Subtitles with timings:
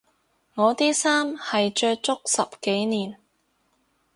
[0.55, 3.17] 我啲衫係着足十幾年